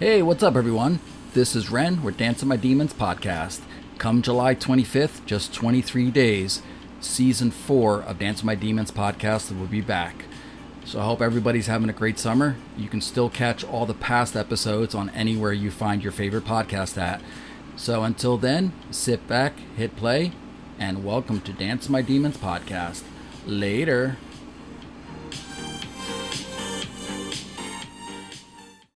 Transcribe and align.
Hey, 0.00 0.22
what's 0.22 0.42
up, 0.42 0.56
everyone? 0.56 0.98
This 1.34 1.54
is 1.54 1.70
Ren 1.70 2.02
with 2.02 2.16
Dance 2.16 2.36
Dancing 2.36 2.48
My 2.48 2.56
Demons 2.56 2.94
podcast. 2.94 3.60
Come 3.98 4.22
July 4.22 4.54
25th, 4.54 5.26
just 5.26 5.52
23 5.52 6.10
days, 6.10 6.62
season 7.02 7.50
four 7.50 8.00
of 8.00 8.18
Dancing 8.18 8.46
My 8.46 8.54
Demons 8.54 8.90
podcast 8.90 9.54
will 9.54 9.66
be 9.66 9.82
back. 9.82 10.24
So 10.86 11.00
I 11.00 11.04
hope 11.04 11.20
everybody's 11.20 11.66
having 11.66 11.90
a 11.90 11.92
great 11.92 12.18
summer. 12.18 12.56
You 12.78 12.88
can 12.88 13.02
still 13.02 13.28
catch 13.28 13.62
all 13.62 13.84
the 13.84 13.92
past 13.92 14.36
episodes 14.36 14.94
on 14.94 15.10
anywhere 15.10 15.52
you 15.52 15.70
find 15.70 16.02
your 16.02 16.12
favorite 16.12 16.46
podcast 16.46 16.96
at. 16.96 17.20
So 17.76 18.02
until 18.02 18.38
then, 18.38 18.72
sit 18.90 19.28
back, 19.28 19.52
hit 19.76 19.96
play, 19.96 20.32
and 20.78 21.04
welcome 21.04 21.42
to 21.42 21.52
Dance 21.52 21.90
My 21.90 22.00
Demons 22.00 22.38
podcast. 22.38 23.02
Later. 23.46 24.16